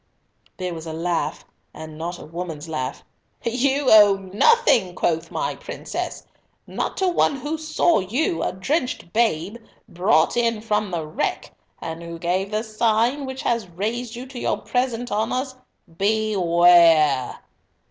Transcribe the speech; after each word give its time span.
There 0.57 0.73
was 0.73 0.87
a 0.87 0.93
laugh, 0.93 1.45
and 1.75 1.95
not 1.95 2.17
a 2.17 2.25
woman's 2.25 2.67
laugh. 2.67 3.03
"You 3.45 3.85
owe 3.91 4.15
nothing, 4.33 4.95
quoth 4.95 5.29
my 5.29 5.55
mistress? 5.67 6.25
Not 6.65 6.97
to 6.97 7.07
one 7.07 7.35
who 7.35 7.55
saw 7.59 7.99
you, 7.99 8.41
a 8.41 8.51
drenched 8.51 9.13
babe, 9.13 9.57
brought 9.87 10.35
in 10.35 10.59
from 10.61 10.89
the 10.89 11.05
wreck, 11.05 11.53
and 11.79 12.01
who 12.01 12.17
gave 12.17 12.49
the 12.49 12.63
sign 12.63 13.27
which 13.27 13.43
has 13.43 13.67
raised 13.69 14.15
you 14.15 14.25
to 14.25 14.39
your 14.39 14.57
present 14.57 15.11
honours? 15.11 15.53
Beware!" 15.99 17.37